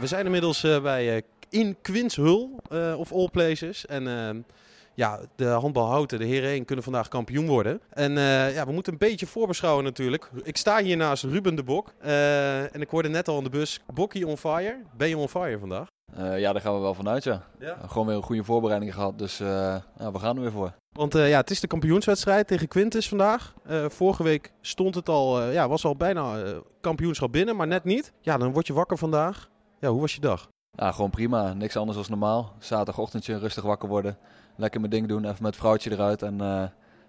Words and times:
we 0.00 0.06
zijn 0.06 0.24
inmiddels 0.24 0.64
eh, 0.64 0.82
bij 0.82 1.16
eh, 1.16 1.22
in 1.48 1.76
Quinshul 1.82 2.60
eh, 2.70 2.98
of 2.98 3.12
all 3.12 3.28
places. 3.32 3.86
En 3.86 4.08
ehm, 4.08 4.40
ja, 4.94 5.20
de 5.36 5.46
handbalhouten, 5.46 6.18
de 6.18 6.24
heren 6.24 6.50
1, 6.50 6.64
kunnen 6.64 6.84
vandaag 6.84 7.08
kampioen 7.08 7.46
worden. 7.46 7.80
En 7.90 8.12
ja, 8.52 8.66
we 8.66 8.72
moeten 8.72 8.92
een 8.92 8.98
beetje 8.98 9.26
voorbeschouwen 9.26 9.84
natuurlijk. 9.84 10.30
Ik 10.42 10.56
sta 10.56 10.82
hier 10.82 10.96
naast 10.96 11.24
Ruben 11.24 11.54
de 11.54 11.62
Bok. 11.62 11.92
en 12.72 12.80
ik 12.80 12.88
hoorde 12.88 13.08
net 13.08 13.28
al 13.28 13.38
in 13.38 13.44
de 13.44 13.50
bus, 13.50 13.80
Bokkie 13.94 14.26
on 14.26 14.36
fire. 14.36 14.76
Ben 14.96 15.08
je 15.08 15.16
on 15.16 15.28
fire 15.28 15.58
vandaag? 15.58 15.86
Ja, 16.16 16.52
daar 16.52 16.60
gaan 16.60 16.74
we 16.74 16.80
wel 16.80 16.94
vanuit, 16.94 17.24
ja. 17.24 17.46
Ja. 17.58 17.76
Gewoon 17.88 18.06
weer 18.06 18.16
een 18.16 18.22
goede 18.22 18.44
voorbereiding 18.44 18.94
gehad, 18.94 19.18
dus 19.18 19.38
ja, 19.38 19.82
we 20.12 20.18
gaan 20.18 20.36
er 20.36 20.42
weer 20.42 20.52
voor. 20.52 20.72
Want 20.92 21.12
ja, 21.12 21.40
het 21.40 21.50
is 21.50 21.60
de 21.60 21.66
kampioenswedstrijd 21.66 22.46
tegen 22.46 22.68
Quintus 22.68 23.08
vandaag. 23.08 23.54
Vorige 23.88 24.22
week 24.22 24.52
stond 24.60 24.94
het 24.94 25.08
al, 25.08 25.50
ja, 25.50 25.68
was 25.68 25.84
al 25.84 25.96
bijna 25.96 26.36
kampioenschap 26.80 27.32
binnen, 27.32 27.56
maar 27.56 27.66
net 27.66 27.84
niet. 27.84 28.12
Ja, 28.20 28.38
dan 28.38 28.52
word 28.52 28.66
je 28.66 28.72
wakker 28.72 28.98
vandaag. 28.98 29.48
Ja, 29.80 29.88
hoe 29.88 30.00
was 30.00 30.14
je 30.14 30.20
dag? 30.20 30.48
Ja, 30.70 30.92
gewoon 30.92 31.10
prima. 31.10 31.52
Niks 31.52 31.76
anders 31.76 31.98
dan 31.98 32.06
normaal. 32.08 32.52
Zaterdagochtendje 32.58 33.38
rustig 33.38 33.64
wakker 33.64 33.88
worden. 33.88 34.18
Lekker 34.56 34.80
mijn 34.80 34.92
ding 34.92 35.08
doen, 35.08 35.24
even 35.24 35.42
met 35.42 35.52
het 35.52 35.56
vrouwtje 35.56 35.90
eruit. 35.90 36.22
En 36.22 36.40
eh, 36.40 36.62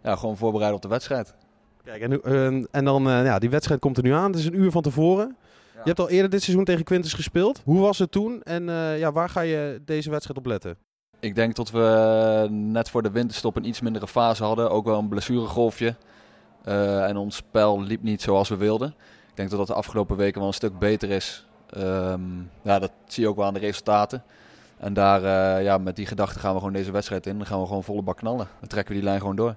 ja, 0.04 0.16
gewoon 0.16 0.38
voorbereiden 0.38 0.76
op 0.76 0.82
de 0.82 0.90
wedstrijd. 0.90 1.34
Kijk, 1.84 2.02
en, 2.02 2.10
nu, 2.10 2.20
eh, 2.24 2.46
en 2.72 2.86
dan, 2.86 3.10
eh, 3.10 3.24
ja, 3.26 3.40
die 3.40 3.50
wedstrijd 3.50 3.80
komt 3.80 3.98
er 3.98 4.04
nu 4.04 4.12
aan. 4.12 4.32
Het 4.32 4.40
is 4.40 4.46
een 4.46 4.60
uur 4.60 4.72
van 4.72 4.82
tevoren. 4.82 5.36
Je 5.74 5.88
hebt 5.88 6.00
al 6.00 6.10
eerder 6.10 6.30
dit 6.30 6.44
seizoen 6.44 6.66
tegen 6.66 6.84
Quintus 6.84 7.14
gespeeld. 7.14 7.62
Hoe 7.66 7.80
was 7.80 8.00
het 8.00 8.12
toen 8.12 8.44
en 8.44 8.70
eh, 8.70 9.00
ja, 9.00 9.12
waar 9.12 9.30
ga 9.30 9.42
je 9.42 9.82
deze 9.86 10.10
wedstrijd 10.10 10.40
op 10.40 10.46
letten? 10.46 10.78
Ik 11.20 11.36
denk 11.36 11.56
dat 11.56 11.72
we 11.72 12.48
net 12.50 12.90
voor 12.90 13.02
de 13.02 13.12
winterstop 13.12 13.56
een 13.56 13.68
iets 13.68 13.82
mindere 13.82 14.08
fase 14.08 14.44
hadden. 14.44 14.72
Ook 14.72 14.86
wel 14.86 15.00
een 15.00 15.10
blessuregolfje. 15.10 15.96
En 16.64 17.18
ons 17.18 17.36
spel 17.36 17.82
liep 17.82 18.04
niet 18.04 18.22
zoals 18.22 18.50
we 18.50 18.56
wilden. 18.56 18.88
Ik 19.30 19.36
denk 19.36 19.50
dat 19.50 19.58
dat 19.58 19.68
de 19.68 19.74
afgelopen 19.74 20.18
weken 20.18 20.40
wel 20.40 20.48
een 20.48 20.54
stuk 20.54 20.80
beter 20.80 21.10
is. 21.10 21.46
Ehm, 21.72 22.22
ja, 22.62 22.80
dat 22.80 22.92
zie 23.08 23.24
je 23.24 23.30
ook 23.30 23.36
wel 23.36 23.46
aan 23.46 23.54
de 23.54 23.60
resultaten. 23.60 24.24
En 24.78 24.94
daar, 24.94 25.24
eh, 25.24 25.64
ja, 25.64 25.78
met 25.78 25.96
die 25.96 26.06
gedachte 26.06 26.40
gaan 26.40 26.54
we 26.54 26.58
gewoon 26.60 26.74
deze 26.74 26.92
wedstrijd 26.92 27.26
in. 27.26 27.38
Dan 27.38 27.48
gaan 27.48 27.60
we 27.60 27.68
gewoon 27.68 27.84
volle 27.84 28.02
bak 28.02 28.18
knallen. 28.18 28.48
Dan 28.60 28.70
trekken 28.70 28.94
we 28.94 29.00
die 29.00 29.10
lijn 29.10 29.20
gewoon 29.20 29.36
door. 29.36 29.56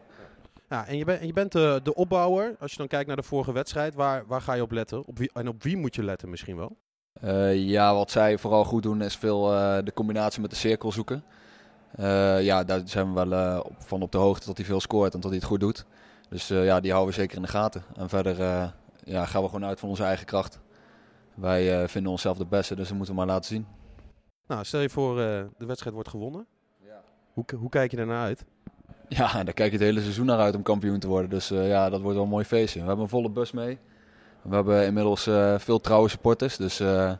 Ja, 0.68 0.86
en 0.86 0.96
je, 0.96 1.04
bent 1.04 1.24
je 1.24 1.32
bent 1.32 1.52
de, 1.52 1.80
de 1.82 1.94
opbouwer. 1.94 2.56
Als 2.60 2.70
je 2.70 2.76
dan 2.76 2.86
kijkt 2.86 3.06
naar 3.06 3.16
de 3.16 3.22
vorige 3.22 3.52
wedstrijd, 3.52 3.94
waar, 3.94 4.24
waar 4.26 4.40
ga 4.40 4.52
je 4.52 4.62
op 4.62 4.70
letten? 4.70 5.06
Op 5.06 5.18
wie, 5.18 5.30
en 5.32 5.48
op 5.48 5.62
wie 5.62 5.76
moet 5.76 5.94
je 5.94 6.04
letten 6.04 6.30
misschien 6.30 6.56
wel? 6.56 6.76
Eh, 7.20 7.56
ja, 7.56 7.94
wat 7.94 8.10
zij 8.10 8.38
vooral 8.38 8.64
goed 8.64 8.82
doen 8.82 9.02
is 9.02 9.16
veel 9.16 9.52
eh, 9.54 9.78
de 9.84 9.92
combinatie 9.92 10.40
met 10.40 10.50
de 10.50 10.56
cirkel 10.56 10.92
zoeken. 10.92 11.24
Eh, 11.96 12.42
ja, 12.42 12.64
daar 12.64 12.80
zijn 12.84 13.14
we 13.14 13.24
wel 13.24 13.32
eh, 13.38 13.60
op, 13.64 13.74
van 13.78 14.02
op 14.02 14.12
de 14.12 14.18
hoogte 14.18 14.46
dat 14.46 14.56
hij 14.56 14.66
veel 14.66 14.80
scoort 14.80 15.14
en 15.14 15.20
dat 15.20 15.30
hij 15.30 15.38
het 15.38 15.48
goed 15.48 15.60
doet. 15.60 15.84
Dus 16.28 16.50
eh, 16.50 16.64
ja, 16.64 16.80
die 16.80 16.92
houden 16.92 17.14
we 17.14 17.20
zeker 17.20 17.36
in 17.36 17.42
de 17.42 17.48
gaten. 17.48 17.82
En 17.96 18.08
verder 18.08 18.40
eh, 18.40 18.68
ja, 19.04 19.24
gaan 19.24 19.42
we 19.42 19.48
gewoon 19.48 19.64
uit 19.64 19.80
van 19.80 19.88
onze 19.88 20.04
eigen 20.04 20.26
kracht. 20.26 20.60
Wij 21.34 21.82
eh, 21.82 21.88
vinden 21.88 22.10
onszelf 22.12 22.36
de 22.36 22.46
beste, 22.46 22.74
dus 22.74 22.88
dat 22.88 22.96
moeten 22.96 23.14
we 23.14 23.20
maar 23.20 23.30
laten 23.30 23.44
zien. 23.50 23.66
Nou, 24.46 24.64
stel 24.64 24.80
je 24.80 24.90
voor 24.90 25.10
eh, 25.20 25.42
de 25.58 25.66
wedstrijd 25.66 25.94
wordt 25.94 26.08
gewonnen. 26.10 26.46
Hoe, 27.32 27.44
k- 27.44 27.50
hoe 27.50 27.68
kijk 27.68 27.90
je 27.90 27.96
daarna 27.96 28.22
uit? 28.22 28.44
Ja, 29.08 29.32
daar 29.44 29.54
kijk 29.54 29.70
je 29.72 29.76
het 29.76 29.86
hele 29.86 30.00
seizoen 30.00 30.26
naar 30.26 30.38
uit 30.38 30.54
om 30.54 30.62
kampioen 30.62 30.98
te 30.98 31.08
worden. 31.08 31.30
Dus 31.30 31.50
eh, 31.50 31.68
ja, 31.68 31.90
dat 31.90 32.00
wordt 32.00 32.14
wel 32.16 32.24
een 32.24 32.30
mooi 32.30 32.44
feestje. 32.44 32.80
We 32.80 32.86
hebben 32.86 33.04
een 33.04 33.10
volle 33.10 33.30
bus 33.30 33.52
mee. 33.52 33.78
We 34.42 34.54
hebben 34.54 34.86
inmiddels 34.86 35.22
veel 35.62 35.80
trouwe 35.80 36.08
supporters. 36.08 36.56
Dus 36.56 36.80
eh, 36.80 37.12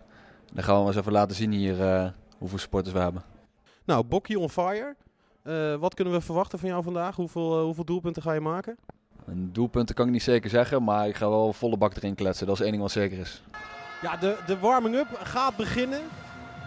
dan 0.53 0.65
gaan 0.65 0.81
we 0.81 0.87
eens 0.87 0.97
even 0.97 1.13
laten 1.13 1.37
zien 1.37 1.53
hier 1.53 2.13
hoeveel 2.39 2.59
supporters 2.59 2.95
we 2.95 3.01
hebben. 3.01 3.23
Nou, 3.85 4.05
Bokkie 4.05 4.39
on 4.39 4.51
fire. 4.51 4.97
Wat 5.79 5.95
kunnen 5.95 6.13
we 6.15 6.21
verwachten 6.21 6.59
van 6.59 6.69
jou 6.69 6.83
vandaag? 6.83 7.17
Hoeveel, 7.17 7.63
hoeveel 7.65 7.85
doelpunten 7.85 8.23
ga 8.23 8.33
je 8.33 8.41
maken? 8.41 8.77
Een 9.27 9.53
doelpunten 9.53 9.95
kan 9.95 10.07
ik 10.07 10.13
niet 10.13 10.23
zeker 10.23 10.51
zeggen, 10.51 10.85
maar 10.85 11.09
ik 11.09 11.17
ga 11.17 11.29
wel 11.29 11.53
volle 11.53 11.77
bak 11.77 11.97
erin 11.97 12.15
kletsen. 12.15 12.47
Dat 12.47 12.55
is 12.55 12.61
één 12.63 12.71
ding 12.71 12.83
wat 12.83 12.93
zeker 12.93 13.19
is. 13.19 13.43
Ja, 14.05 14.17
de, 14.17 14.37
de 14.47 14.59
warming-up 14.59 15.07
gaat 15.23 15.57
beginnen. 15.57 16.01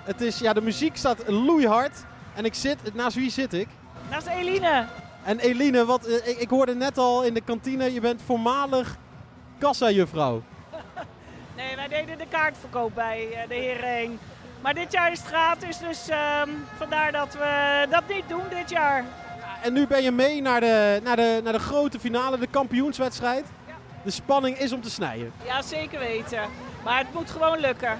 Het 0.03 0.21
is, 0.21 0.39
ja, 0.39 0.53
de 0.53 0.61
muziek 0.61 0.97
staat 0.97 1.27
loeihard. 1.27 2.05
En 2.35 2.45
ik 2.45 2.53
zit, 2.53 2.93
naast 2.93 3.15
wie 3.15 3.31
zit 3.31 3.53
ik? 3.53 3.67
Naast 4.09 4.27
Eline. 4.27 4.85
En 5.23 5.39
Eline, 5.39 5.85
wat, 5.85 6.05
eh, 6.05 6.27
ik, 6.27 6.37
ik 6.37 6.49
hoorde 6.49 6.75
net 6.75 6.97
al 6.97 7.23
in 7.23 7.33
de 7.33 7.41
kantine, 7.41 7.93
je 7.93 7.99
bent 7.99 8.21
voormalig 8.25 8.95
kassajuffrouw. 9.59 10.41
Nee, 11.55 11.75
wij 11.75 11.87
deden 11.87 12.17
de 12.17 12.27
kaartverkoop 12.29 12.95
bij 12.95 13.27
eh, 13.31 13.47
de 13.47 13.55
Heren. 13.55 14.19
Maar 14.61 14.73
dit 14.73 14.91
jaar 14.91 15.11
is 15.11 15.19
het 15.19 15.27
gratis, 15.27 15.77
dus 15.77 16.09
ehm, 16.09 16.49
vandaar 16.77 17.11
dat 17.11 17.33
we 17.33 17.85
dat 17.89 18.03
niet 18.09 18.23
doen 18.27 18.43
dit 18.49 18.69
jaar. 18.69 19.05
En 19.63 19.73
nu 19.73 19.87
ben 19.87 20.03
je 20.03 20.11
mee 20.11 20.41
naar 20.41 20.59
de, 20.59 20.99
naar 21.03 21.15
de, 21.15 21.41
naar 21.43 21.53
de 21.53 21.59
grote 21.59 21.99
finale, 21.99 22.37
de 22.37 22.47
kampioenswedstrijd. 22.47 23.45
De 24.03 24.11
spanning 24.11 24.57
is 24.57 24.71
om 24.71 24.81
te 24.81 24.89
snijden. 24.89 25.31
Ja, 25.45 25.61
zeker 25.61 25.99
weten. 25.99 26.41
Maar 26.83 26.97
het 26.97 27.13
moet 27.13 27.29
gewoon 27.29 27.59
lukken. 27.59 27.97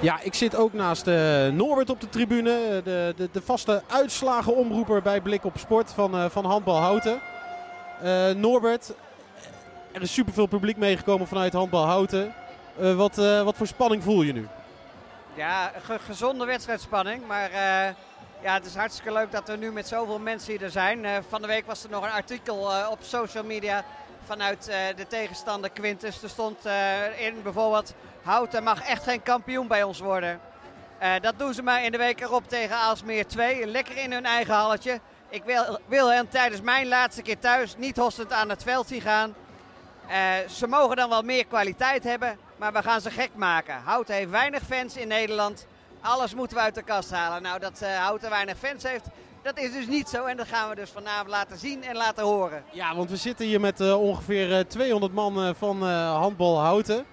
Ja, 0.00 0.20
ik 0.22 0.34
zit 0.34 0.56
ook 0.56 0.72
naast 0.72 1.06
eh, 1.06 1.46
Norbert 1.48 1.90
op 1.90 2.00
de 2.00 2.08
tribune. 2.08 2.80
De, 2.84 3.12
de, 3.16 3.28
de 3.32 3.42
vaste 3.42 3.82
uitslagenomroeper 3.88 5.02
bij 5.02 5.20
Blik 5.20 5.44
op 5.44 5.58
Sport 5.58 5.92
van, 5.92 6.14
eh, 6.14 6.24
van 6.28 6.44
Handbal 6.44 6.76
Houten. 6.80 7.20
Eh, 8.02 8.28
Norbert, 8.30 8.92
er 9.92 10.02
is 10.02 10.12
superveel 10.14 10.46
publiek 10.46 10.76
meegekomen 10.76 11.26
vanuit 11.26 11.52
Handbal 11.52 11.84
Houten. 11.86 12.34
Eh, 12.80 12.94
wat, 12.94 13.18
eh, 13.18 13.42
wat 13.42 13.56
voor 13.56 13.66
spanning 13.66 14.02
voel 14.02 14.22
je 14.22 14.32
nu? 14.32 14.48
Ja, 15.34 15.72
ge- 15.84 15.98
gezonde 16.06 16.44
wedstrijdspanning. 16.44 17.26
Maar 17.26 17.50
eh, 17.50 17.94
ja, 18.42 18.54
het 18.54 18.66
is 18.66 18.74
hartstikke 18.74 19.12
leuk 19.12 19.32
dat 19.32 19.48
er 19.48 19.58
nu 19.58 19.72
met 19.72 19.88
zoveel 19.88 20.18
mensen 20.18 20.52
hier 20.52 20.62
er 20.62 20.70
zijn. 20.70 21.04
Eh, 21.04 21.12
van 21.28 21.40
de 21.40 21.46
week 21.46 21.66
was 21.66 21.84
er 21.84 21.90
nog 21.90 22.04
een 22.04 22.10
artikel 22.12 22.72
eh, 22.72 22.88
op 22.90 22.98
social 23.00 23.44
media 23.44 23.84
vanuit 24.26 24.68
eh, 24.68 24.76
de 24.96 25.06
tegenstander 25.06 25.70
Quintus. 25.70 26.22
Er 26.22 26.28
stond 26.28 26.64
eh, 26.64 27.26
in 27.26 27.42
bijvoorbeeld, 27.42 27.94
Houten 28.22 28.62
mag 28.62 28.82
echt 28.82 29.02
geen 29.02 29.22
kampioen 29.22 29.66
bij 29.66 29.82
ons 29.82 30.00
worden. 30.00 30.40
Eh, 30.98 31.12
dat 31.20 31.38
doen 31.38 31.54
ze 31.54 31.62
maar 31.62 31.84
in 31.84 31.92
de 31.92 31.98
week 31.98 32.20
erop 32.20 32.48
tegen 32.48 32.76
Aalsmeer 32.76 33.26
2. 33.26 33.66
Lekker 33.66 33.96
in 33.96 34.12
hun 34.12 34.24
eigen 34.24 34.54
halletje. 34.54 35.00
Ik 35.28 35.44
wil, 35.44 35.78
wil 35.86 36.12
hen 36.12 36.28
tijdens 36.28 36.60
mijn 36.60 36.88
laatste 36.88 37.22
keer 37.22 37.38
thuis 37.38 37.76
niet 37.76 37.96
hostend 37.96 38.32
aan 38.32 38.48
het 38.48 38.62
veld 38.62 38.86
zien 38.86 39.00
gaan. 39.00 39.34
Ze 40.48 40.66
mogen 40.66 40.96
dan 40.96 41.08
wel 41.08 41.22
meer 41.22 41.46
kwaliteit 41.46 42.04
hebben, 42.04 42.38
maar 42.56 42.72
we 42.72 42.82
gaan 42.82 43.00
ze 43.00 43.10
gek 43.10 43.30
maken. 43.34 43.80
Houten 43.84 44.14
heeft 44.14 44.30
weinig 44.30 44.62
fans 44.62 44.96
in 44.96 45.08
Nederland. 45.08 45.66
Alles 46.00 46.34
moeten 46.34 46.56
we 46.56 46.62
uit 46.62 46.74
de 46.74 46.82
kast 46.82 47.10
halen. 47.10 47.42
Nou, 47.42 47.58
dat 47.60 47.80
Houten 47.80 48.30
weinig 48.30 48.58
fans 48.58 48.82
heeft, 48.82 49.06
dat 49.44 49.58
is 49.58 49.72
dus 49.72 49.86
niet 49.86 50.08
zo. 50.08 50.24
En 50.24 50.36
dat 50.36 50.48
gaan 50.48 50.68
we 50.68 50.74
dus 50.74 50.90
vanavond 50.90 51.28
laten 51.28 51.58
zien 51.58 51.82
en 51.84 51.96
laten 51.96 52.24
horen. 52.24 52.64
Ja, 52.72 52.94
want 52.96 53.10
we 53.10 53.16
zitten 53.16 53.46
hier 53.46 53.60
met 53.60 53.80
eh, 53.80 54.00
ongeveer 54.00 54.58
eh, 54.58 54.64
200 54.64 55.12
man 55.12 55.42
eh, 55.42 55.50
van 55.58 55.82
eh, 55.82 56.16
Handbal 56.16 56.58
Houten. 56.60 57.04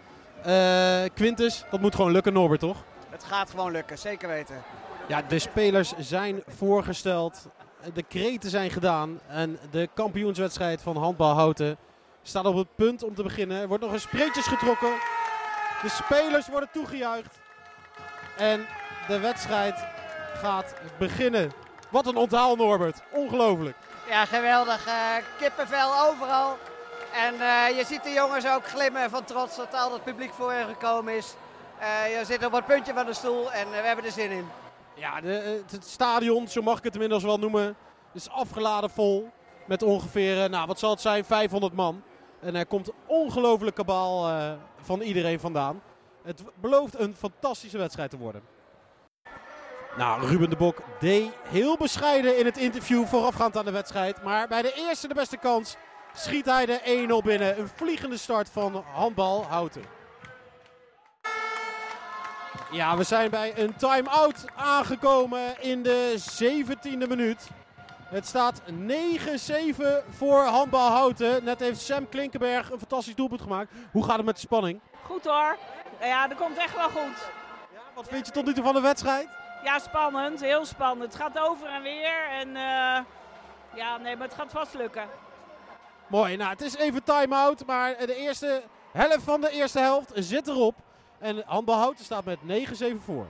Eh, 0.44 1.04
Quintus, 1.14 1.64
dat 1.72 1.80
moet 1.82 1.96
gewoon 1.96 2.12
lukken 2.12 2.34
Norbert, 2.34 2.60
toch? 2.60 2.78
Het 3.10 3.24
gaat 3.24 3.50
gewoon 3.50 3.72
lukken, 3.72 3.98
zeker 3.98 4.28
weten. 4.28 4.64
Ja, 5.08 5.22
de 5.22 5.40
spelers 5.40 5.94
zijn 5.98 6.44
voorgesteld. 6.48 7.48
De 7.94 8.04
kreten 8.04 8.50
zijn 8.50 8.72
gedaan. 8.72 9.20
En 9.28 9.60
de 9.72 9.90
kampioenswedstrijd 9.94 10.82
van 10.82 10.98
Handbal 10.98 11.34
Houten 11.34 11.78
staat 12.24 12.46
op 12.46 12.56
het 12.56 12.76
punt 12.76 13.04
om 13.04 13.16
te 13.16 13.24
beginnen. 13.24 13.62
Er 13.62 13.68
wordt 13.68 13.84
nog 13.84 13.94
een 13.94 14.00
spreetjes 14.00 14.48
getrokken. 14.48 14.94
De 15.82 15.90
spelers 15.90 16.48
worden 16.48 16.70
toegejuicht. 16.72 17.40
En 18.38 18.66
de 19.08 19.20
wedstrijd 19.20 19.86
gaat 20.34 20.74
beginnen. 20.98 21.52
Wat 21.92 22.06
een 22.08 22.16
onthaal, 22.16 22.56
Norbert. 22.56 23.02
Ongelooflijk. 23.12 23.78
Ja, 24.10 24.26
geweldig. 24.26 24.88
eh, 24.88 24.94
kippenvel 25.38 26.00
overal. 26.10 26.58
En 27.14 27.34
eh, 27.34 27.78
je 27.78 27.86
ziet 27.86 28.04
de 28.04 28.10
jongens 28.10 28.48
ook 28.48 28.68
glimmen 28.68 29.10
van 29.10 29.24
trots 29.24 29.56
dat 29.56 29.74
al 29.74 29.94
het 29.94 30.04
publiek 30.04 30.34
voor 30.34 30.52
hen 30.52 30.68
gekomen 30.68 31.16
is. 31.16 31.36
Eh, 31.80 32.20
je 32.20 32.26
zit 32.26 32.46
op 32.46 32.52
het 32.52 32.66
puntje 32.66 32.94
van 32.94 33.06
de 33.06 33.14
stoel 33.14 33.52
en 33.52 33.70
we 33.70 33.76
hebben 33.76 34.06
er 34.06 34.12
zin 34.12 34.32
in. 34.32 34.48
Ja, 34.96 35.22
de, 35.22 35.64
het, 35.72 35.86
stadion, 35.86 36.48
zo 36.48 36.62
mag 36.62 36.78
ik 36.78 36.84
het 36.84 36.94
inmiddels 36.94 37.24
wel 37.24 37.38
noemen, 37.38 37.76
is 38.14 38.30
afgeladen 38.30 38.90
vol. 38.90 39.30
Met 39.68 39.84
ongeveer, 39.84 40.50
nou 40.50 40.68
wat 40.68 40.80
zal 40.80 40.90
het 40.90 41.02
zijn, 41.02 41.26
500 41.26 41.74
man. 41.74 42.04
En 42.40 42.56
er 42.56 42.66
komt 42.66 42.90
ongelooflijk 43.06 43.76
kabaal 43.76 44.48
van 44.82 45.02
iedereen 45.02 45.40
vandaan. 45.40 45.82
Het 46.24 46.44
belooft 46.56 47.00
een 47.00 47.16
fantastische 47.16 47.78
wedstrijd 47.78 48.10
te 48.10 48.18
worden. 48.18 48.42
Nou, 49.98 50.28
Ruben 50.28 50.50
de 50.50 50.56
Bok 50.56 50.82
deed 51.00 51.32
heel 51.50 51.78
bescheiden 51.78 52.38
in 52.38 52.46
het 52.46 52.58
interview 52.58 53.06
voorafgaand 53.06 53.58
aan 53.58 53.66
de 53.66 53.72
wedstrijd. 53.72 54.24
Maar 54.24 54.48
bij 54.48 54.62
de 54.62 54.74
eerste 54.74 55.08
de 55.08 55.14
beste 55.14 55.38
kans 55.38 55.76
schiet 56.14 56.46
hij 56.46 56.66
de 56.66 57.08
1-0 57.22 57.26
binnen. 57.26 57.60
Een 57.60 57.68
vliegende 57.76 58.18
start 58.18 58.50
van 58.50 58.84
handbal 58.94 59.46
Houten. 59.50 59.84
Ja, 62.72 62.98
we 62.98 63.04
zijn 63.04 63.30
bij 63.30 63.54
een 63.58 63.76
time-out 63.76 64.46
aangekomen 64.56 65.62
in 65.62 65.84
de 65.84 66.16
17e 66.44 67.08
minuut. 67.08 67.48
Het 68.06 68.26
staat 68.26 68.62
9-7 68.62 68.72
voor 70.10 70.44
handbal 70.44 70.90
Houten. 70.90 71.44
Net 71.44 71.60
heeft 71.60 71.82
Sam 71.82 72.10
Klinkenberg 72.10 72.72
een 72.72 72.80
fantastisch 72.80 73.16
doelpunt 73.16 73.42
gemaakt. 73.42 73.72
Hoe 73.92 74.04
gaat 74.04 74.18
het 74.18 74.26
met 74.26 74.36
de 74.36 74.42
spanning? 74.42 74.80
Goed 75.04 75.26
hoor. 75.26 75.58
Ja, 76.02 76.28
dat 76.28 76.38
komt 76.38 76.58
echt 76.58 76.76
wel 76.76 76.90
goed. 76.90 77.30
Wat 77.96 78.08
vind 78.08 78.26
je 78.26 78.32
tot 78.32 78.46
nu 78.46 78.54
toe 78.54 78.64
van 78.64 78.74
de 78.74 78.82
wedstrijd? 78.82 79.41
Ja, 79.64 79.80
spannend. 79.80 80.42
Heel 80.42 80.66
spannend. 80.66 81.14
Het 81.14 81.22
gaat 81.22 81.40
over 81.40 81.68
en 81.68 81.82
weer. 81.82 82.28
En 82.32 82.48
eh, 82.48 83.00
ja, 83.76 83.98
nee, 83.98 84.16
maar 84.16 84.28
het 84.28 84.38
gaat 84.38 84.52
vast 84.52 84.74
lukken. 84.74 85.04
Mooi, 86.08 86.36
nou 86.36 86.50
het 86.50 86.62
is 86.62 86.76
even 86.76 87.04
time-out, 87.04 87.66
maar 87.66 87.98
de 87.98 88.16
eerste 88.16 88.62
helft 88.92 89.24
van 89.24 89.42
de 89.42 89.50
eerste 89.50 89.80
helft 89.80 90.12
zit 90.14 90.48
erop. 90.48 90.76
En 91.20 91.44
handbalhouten 91.46 92.06
staat 92.06 92.26
met 92.26 92.40
9-7 92.48 93.04
voor. 93.06 93.28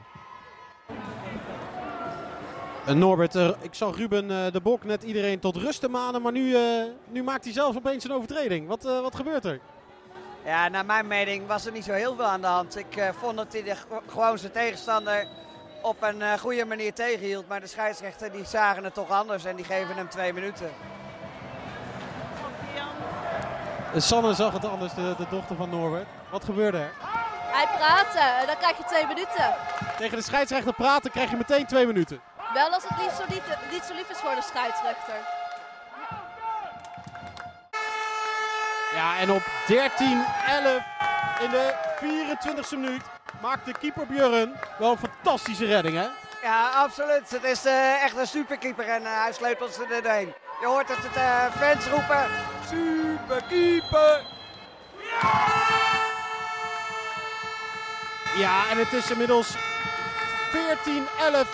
En 2.86 2.98
Norbert, 2.98 3.36
ik 3.62 3.74
zag 3.74 3.98
Ruben 3.98 4.32
eh, 4.32 4.52
de 4.52 4.62
Bok 4.62 4.84
net 4.84 5.04
iedereen 5.04 5.40
tot 5.40 5.56
rust 5.56 5.80
te 5.80 5.90
manen. 5.90 6.22
Maar 6.22 6.32
nu, 6.32 6.56
eh, 6.56 6.84
nu 7.08 7.24
maakt 7.24 7.44
hij 7.44 7.54
zelf 7.54 7.76
opeens 7.76 8.04
een 8.04 8.12
overtreding. 8.12 8.68
Wat, 8.68 8.86
eh, 8.86 9.02
wat 9.02 9.16
gebeurt 9.16 9.46
er? 9.46 9.60
Ja, 10.46 10.68
naar 10.68 10.86
mijn 10.86 11.08
mening 11.08 11.48
was 11.48 11.66
er 11.66 11.72
niet 11.72 11.84
zo 11.84 11.92
heel 11.92 12.16
veel 12.16 12.26
aan 12.26 12.42
de 12.42 12.48
hand. 12.48 12.78
Ik 12.78 12.96
eh, 12.96 13.10
vond 13.20 13.38
dat 13.38 13.54
hij 13.54 13.64
de, 13.64 13.76
gewoon 14.08 14.38
zijn 14.38 14.52
tegenstander 14.52 15.28
op 15.82 16.02
een 16.02 16.22
eh, 16.22 16.40
goede 16.40 16.66
manier 16.66 16.94
tegenhield. 16.94 17.48
Maar 17.48 17.60
de 17.60 17.68
scheidsrechter 17.68 18.32
die 18.32 18.46
zagen 18.46 18.84
het 18.84 18.94
toch 18.94 19.10
anders 19.10 19.46
en 19.46 19.56
die 19.56 19.66
geven 19.66 19.96
hem 19.96 20.10
twee 20.10 20.34
minuten. 20.34 20.72
Sanne 23.96 24.34
zag 24.34 24.54
het 24.54 24.66
anders, 24.66 24.94
de, 24.94 25.14
de 25.18 25.26
dochter 25.30 25.56
van 25.56 25.70
Norbert. 25.70 26.08
Wat 26.30 26.44
gebeurde 26.44 26.78
er? 26.78 26.92
Hij 27.52 27.68
praatte 27.78 28.20
en 28.20 28.46
dan 28.48 28.58
krijg 28.58 28.78
je 28.78 28.84
twee 28.84 29.08
minuten. 29.08 29.56
Tegen 29.98 30.18
de 30.18 30.24
scheidsrechter 30.24 30.74
praten 30.74 31.12
krijg 31.12 31.30
je 31.30 31.38
meteen 31.38 31.66
twee 31.66 31.86
minuten. 31.86 32.22
Wel 32.54 32.70
als 32.70 32.84
het 32.88 32.98
niet 32.98 33.12
zo, 33.18 33.24
niet, 33.30 33.44
niet 33.72 33.84
zo 33.84 33.94
lief 33.94 34.10
is 34.10 34.18
voor 34.18 34.36
de 34.36 34.42
scheidsrechter. 34.42 35.16
Ja, 38.94 39.18
en 39.18 39.32
op 39.32 39.42
13-11 39.42 39.44
in 41.42 41.50
de 41.50 41.74
24e 42.02 42.80
minuut 42.80 43.04
maakt 43.42 43.66
de 43.66 43.74
keeper 43.80 44.08
Björn 44.08 44.54
wel 44.80 44.92
een 44.92 44.98
fantastische 44.98 45.66
redding, 45.66 45.96
hè? 45.96 46.08
Ja, 46.42 46.70
absoluut. 46.70 47.30
Het 47.30 47.44
is 47.44 47.66
eh, 47.66 48.04
echt 48.04 48.18
een 48.18 48.28
superkeeper 48.28 48.86
en 48.86 49.06
eh, 49.06 49.24
hij 49.24 49.34
sleutelt 49.34 49.74
ze 49.74 49.86
er 49.90 50.04
doorheen. 50.04 50.34
Je 50.62 50.68
hoort 50.68 50.88
het, 50.88 50.98
het 51.02 51.16
eh, 51.16 51.62
fans 51.62 51.86
roepen, 51.88 52.26
superkeeper! 52.70 54.22
Ja, 58.38 58.70
en 58.70 58.78
het 58.78 58.94
is 58.94 59.12
inmiddels 59.12 59.56
14-11 59.56 59.58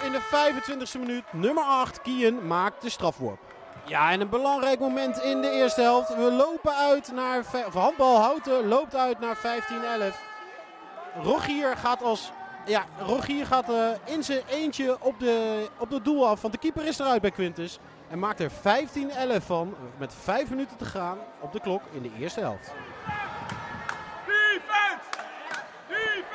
in 0.04 0.12
de 0.12 0.22
25e 0.22 1.00
minuut. 1.00 1.24
Nummer 1.32 1.64
8, 1.64 2.02
Kien, 2.02 2.48
maakt 2.48 2.82
de 2.82 2.90
strafworp. 2.90 3.40
Ja, 3.86 4.12
en 4.12 4.22
een 4.22 4.30
belangrijk 4.30 4.80
moment 4.80 5.22
in 5.22 5.42
de 5.42 5.50
eerste 5.50 5.82
helft. 5.82 6.16
We 6.16 6.32
lopen 6.32 6.76
uit 6.76 7.12
naar... 7.12 7.40
Of 7.68 7.74
handbal 7.74 8.18
Houten 8.18 8.68
loopt 8.68 8.96
uit 8.96 9.20
naar 9.20 9.38
15-11. 9.38 10.27
Rogier 11.22 11.78
gaat 11.78 12.04
als... 12.04 12.32
Ja, 12.66 12.86
Rogier 13.00 13.46
gaat 13.46 13.70
eh, 13.70 13.90
in 14.04 14.24
zijn 14.24 14.42
eentje 14.50 14.98
op 15.02 15.20
de, 15.20 15.68
op 15.78 15.90
de 15.90 16.02
doel 16.02 16.28
af. 16.28 16.42
Want 16.42 16.54
de 16.54 16.60
keeper 16.60 16.86
is 16.86 17.00
eruit 17.00 17.22
bij 17.22 17.32
Quintus. 17.32 17.80
En 18.10 18.20
maakt 18.20 18.40
er 18.40 18.52
15-11 18.52 18.56
van. 19.46 19.76
Met 19.98 20.14
5 20.24 20.50
minuten 20.50 20.78
te 20.78 20.86
gaan 20.86 21.18
op 21.40 21.52
de 21.52 21.60
klok 21.60 21.82
in 21.92 22.02
de 22.02 22.12
eerste 22.20 22.40
helft. 22.40 22.72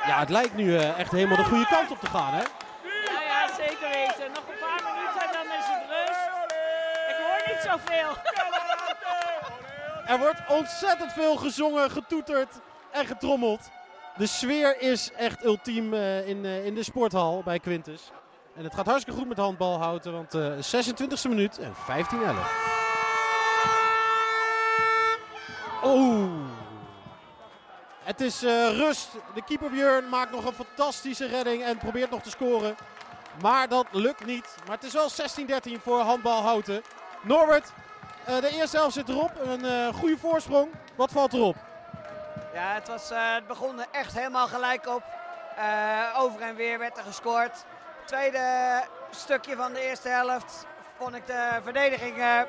Ja, 0.05 0.19
het 0.19 0.29
lijkt 0.29 0.55
nu 0.55 0.77
eh, 0.77 0.99
echt 0.99 1.11
helemaal 1.11 1.37
de 1.37 1.43
goede 1.43 1.67
kant 1.67 1.91
op 1.91 1.99
te 1.99 2.05
gaan, 2.05 2.33
hè? 2.33 2.41
Ja, 2.41 3.21
ja, 3.27 3.55
zeker 3.55 3.89
weten. 3.89 4.31
Nog 4.33 4.43
een 4.49 4.59
paar 4.59 4.83
minuten 4.93 5.21
en 5.21 5.33
dan 5.33 5.57
is 5.57 5.65
het 5.65 5.83
rust. 5.89 6.25
Ik 7.09 7.15
hoor 7.25 7.53
niet 7.53 7.63
zoveel. 7.63 8.11
Er 10.07 10.19
wordt 10.19 10.41
ontzettend 10.49 11.13
veel 11.13 11.35
gezongen, 11.35 11.91
getoeterd 11.91 12.59
en 12.91 13.05
getrommeld. 13.05 13.69
De 14.17 14.27
sfeer 14.27 14.81
is 14.81 15.11
echt 15.11 15.45
ultiem 15.45 15.93
eh, 15.93 16.27
in, 16.27 16.45
eh, 16.45 16.65
in 16.65 16.75
de 16.75 16.83
sporthal 16.83 17.41
bij 17.43 17.59
Quintus. 17.59 18.11
En 18.55 18.63
het 18.63 18.75
gaat 18.75 18.85
hartstikke 18.85 19.19
goed 19.19 19.27
met 19.27 19.37
handbal 19.37 19.77
houden, 19.77 20.13
want 20.13 20.33
eh 20.33 20.51
26e 20.61 21.29
minuut 21.29 21.57
en 21.59 21.73
15-11. 21.75 22.73
Oeh. 25.83 26.31
Het 28.03 28.21
is 28.21 28.43
eh, 28.43 28.69
rust. 28.69 29.09
De 29.33 29.43
keeper 29.43 29.69
Björn 29.69 30.09
maakt 30.09 30.31
nog 30.31 30.45
een 30.45 30.53
fantastische 30.53 31.27
redding 31.27 31.63
en 31.63 31.77
probeert 31.77 32.09
nog 32.09 32.21
te 32.21 32.29
scoren. 32.29 32.75
Maar 33.41 33.67
dat 33.67 33.85
lukt 33.91 34.25
niet. 34.25 34.55
Maar 34.67 34.75
het 34.75 34.85
is 34.85 34.93
wel 34.93 35.09
16-13 35.77 35.81
voor 35.81 35.99
handbal 35.99 36.41
houten. 36.41 36.81
Norbert, 37.21 37.73
eh, 38.25 38.41
de 38.41 38.49
eerste 38.49 38.77
helft 38.77 38.93
zit 38.93 39.09
erop. 39.09 39.31
Een 39.45 39.65
eh, 39.65 39.93
goede 39.93 40.17
voorsprong. 40.17 40.69
Wat 40.95 41.11
valt 41.11 41.33
erop? 41.33 41.55
Ja, 42.53 42.73
het, 42.73 42.87
was, 42.87 43.11
eh, 43.11 43.33
het 43.33 43.47
begon 43.47 43.85
echt 43.91 44.13
helemaal 44.13 44.47
gelijk 44.47 44.87
op. 44.87 45.03
Eh, 45.55 46.19
over 46.19 46.41
en 46.41 46.55
weer 46.55 46.79
werd 46.79 46.97
er 46.97 47.03
gescoord. 47.03 47.65
Tweede 48.05 48.83
stukje 49.11 49.55
van 49.55 49.73
de 49.73 49.81
eerste 49.81 50.09
helft 50.09 50.65
vond 50.97 51.15
ik 51.15 51.25
de 51.25 51.59
verdediging 51.63 52.17
eh, 52.17 52.41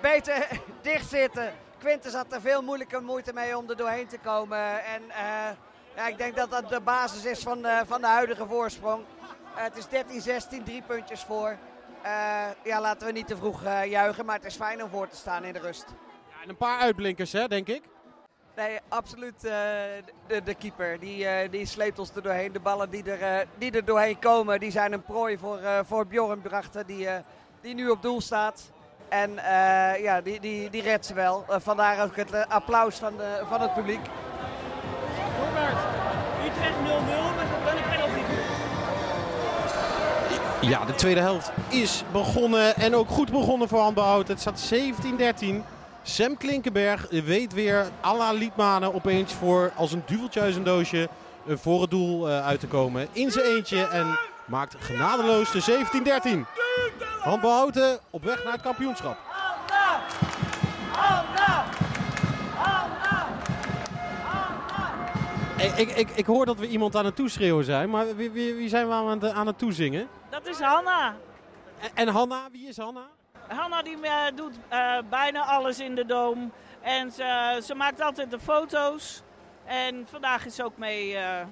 beter 0.00 0.48
dicht 0.82 1.08
zitten. 1.08 1.52
Quintus 1.78 2.14
had 2.14 2.32
er 2.32 2.40
veel 2.40 2.62
moeilijke 2.62 3.00
moeite 3.00 3.32
mee 3.32 3.56
om 3.56 3.70
er 3.70 3.76
doorheen 3.76 4.06
te 4.06 4.18
komen. 4.18 4.84
En 4.84 5.02
ja, 5.96 6.06
ik 6.06 6.18
denk 6.18 6.36
dat 6.36 6.50
dat 6.50 6.68
de 6.68 6.80
basis 6.80 7.24
is 7.24 7.42
van 7.42 7.62
de, 7.62 7.82
van 7.86 8.00
de 8.00 8.06
huidige 8.06 8.46
voorsprong. 8.46 9.04
Het 9.54 9.76
is 9.76 9.86
13-16, 9.86 10.62
drie 10.64 10.82
puntjes 10.82 11.22
voor. 11.22 11.56
Ja, 12.64 12.80
laten 12.80 13.06
we 13.06 13.12
niet 13.12 13.26
te 13.26 13.36
vroeg 13.36 13.62
juichen, 13.84 14.26
maar 14.26 14.36
het 14.36 14.44
is 14.44 14.56
fijn 14.56 14.82
om 14.82 14.90
voor 14.90 15.08
te 15.08 15.16
staan 15.16 15.44
in 15.44 15.52
de 15.52 15.58
rust. 15.58 15.86
Ja, 16.28 16.42
en 16.42 16.48
een 16.48 16.56
paar 16.56 16.78
uitblinkers, 16.78 17.32
hè, 17.32 17.48
denk 17.48 17.68
ik. 17.68 17.82
Nee, 18.58 18.78
absoluut 18.88 19.44
eh, 19.44 19.52
de, 20.26 20.42
de 20.42 20.54
keeper. 20.54 21.00
Die, 21.00 21.26
eh, 21.26 21.50
die 21.50 21.66
sleept 21.66 21.98
ons 21.98 22.10
er 22.14 22.22
doorheen. 22.22 22.52
De 22.52 22.60
ballen 22.60 22.90
die 22.90 23.02
er, 23.10 23.22
eh, 23.22 23.46
die 23.58 23.70
er 23.70 23.84
doorheen 23.84 24.18
komen, 24.18 24.60
die 24.60 24.70
zijn 24.70 24.92
een 24.92 25.02
prooi 25.02 25.38
voor, 25.38 25.58
eh 25.58 25.78
voor 25.86 26.06
Bjorn 26.06 26.40
Brachten, 26.40 26.86
die, 26.86 27.08
eh, 27.08 27.20
die 27.60 27.74
nu 27.74 27.88
op 27.88 28.02
doel 28.02 28.20
staat. 28.20 28.70
En 29.08 29.38
eh, 29.38 30.02
ja, 30.02 30.20
die, 30.20 30.40
die, 30.40 30.70
die 30.70 30.82
redt 30.82 31.06
ze 31.06 31.14
wel. 31.14 31.44
Vandaar 31.48 32.04
ook 32.04 32.16
het 32.16 32.48
applaus 32.48 32.96
van, 32.96 33.16
de, 33.16 33.42
van 33.48 33.60
het 33.60 33.74
publiek. 33.74 34.00
Robert, 35.40 35.78
Utrecht 36.46 36.76
0-0 36.76 36.84
met 37.36 37.46
een 37.54 37.62
penalty. 37.90 38.20
Ja, 40.60 40.84
de 40.84 40.94
tweede 40.94 41.20
helft 41.20 41.50
is 41.68 42.04
begonnen 42.12 42.76
en 42.76 42.94
ook 42.94 43.08
goed 43.08 43.30
begonnen 43.30 43.68
voor 43.68 43.80
handbalhout. 43.80 44.28
Het 44.28 44.40
staat 44.40 44.72
17-13. 44.74 45.64
Sam 46.08 46.36
Klinkenberg 46.36 47.06
weet 47.10 47.52
weer 47.52 47.90
à 48.02 48.16
la 48.16 48.32
Liedmanen 48.32 48.94
opeens 48.94 49.32
voor 49.32 49.72
als 49.76 49.92
een 49.92 50.02
duveltje 50.06 50.40
uit 50.40 50.54
een 50.56 50.64
doosje 50.64 51.08
eh, 51.46 51.56
voor 51.56 51.80
het 51.80 51.90
doel 51.90 52.28
eh, 52.28 52.46
uit 52.46 52.60
te 52.60 52.66
komen. 52.66 53.08
In 53.12 53.30
zijn 53.30 53.44
eentje 53.44 53.86
en 53.86 54.18
maakt 54.46 54.76
genadeloos 54.78 55.52
de 55.52 55.86
17-13. 56.26 56.60
Handbalhouten 57.20 57.98
op 58.10 58.24
weg 58.24 58.44
naar 58.44 58.52
het 58.52 58.62
kampioenschap. 58.62 59.16
Ik, 65.56 65.76
ik, 65.76 65.96
ik, 65.96 66.10
ik 66.10 66.26
hoor 66.26 66.46
dat 66.46 66.58
we 66.58 66.68
iemand 66.68 66.96
aan 66.96 67.04
het 67.04 67.16
toeschreeuwen 67.16 67.64
zijn, 67.64 67.90
maar 67.90 68.16
wie, 68.16 68.30
wie, 68.30 68.54
wie 68.54 68.68
zijn 68.68 68.88
we 68.88 68.92
aan 68.92 69.08
het, 69.08 69.32
aan 69.32 69.46
het 69.46 69.58
toezingen? 69.58 70.08
Dat 70.30 70.46
is 70.46 70.60
Hanna. 70.60 71.16
En, 71.80 71.90
en 71.94 72.08
Hanna, 72.08 72.48
wie 72.52 72.68
is 72.68 72.76
Hanna? 72.76 73.17
Hanna 73.48 73.82
die 73.82 73.96
eh, 74.02 74.36
doet 74.36 74.58
eh, 74.68 74.98
bijna 75.10 75.44
alles 75.44 75.80
in 75.80 75.94
de 75.94 76.06
doom. 76.06 76.52
En 76.80 77.10
ze, 77.10 77.60
ze 77.64 77.74
maakt 77.74 78.00
altijd 78.00 78.30
de 78.30 78.38
foto's. 78.38 79.22
En 79.64 80.06
vandaag 80.10 80.46
is 80.46 80.54
ze 80.54 80.64
ook 80.64 80.76
mee 80.76 81.16
eh, 81.16 81.44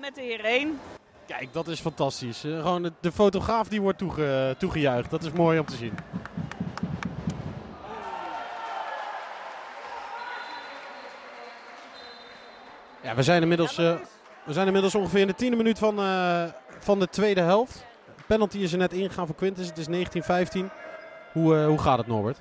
met 0.00 0.14
de 0.14 0.20
heer 0.20 0.44
1. 0.44 0.80
Kijk, 1.26 1.52
dat 1.52 1.68
is 1.68 1.80
fantastisch. 1.80 2.40
Gewoon 2.40 2.82
de, 2.82 2.92
de 3.00 3.12
fotograaf 3.12 3.68
die 3.68 3.80
wordt 3.80 3.98
toege, 3.98 4.54
toegejuicht. 4.58 5.10
Dat 5.10 5.22
is 5.22 5.32
mooi 5.32 5.58
om 5.58 5.66
te 5.66 5.76
zien. 5.76 5.94
Ja, 13.02 13.14
we 13.14 13.22
zijn 13.22 13.42
inmiddels, 13.42 13.76
we 13.76 14.52
zijn 14.52 14.66
inmiddels 14.66 14.94
ongeveer 14.94 15.20
in 15.20 15.26
de 15.26 15.34
tiende 15.34 15.56
minuut 15.56 15.78
van, 15.78 15.94
van 16.78 16.98
de 16.98 17.08
tweede 17.08 17.40
helft. 17.40 17.84
Penalty 18.26 18.58
is 18.58 18.72
er 18.72 18.78
net 18.78 18.92
ingegaan 18.92 19.26
voor 19.26 19.36
Quintus. 19.36 19.66
Het 19.66 19.78
is 19.78 19.86
19-15. 19.86 20.81
Hoe, 21.32 21.56
eh, 21.58 21.66
hoe 21.66 21.78
gaat 21.78 21.98
het, 21.98 22.06
Norbert? 22.06 22.40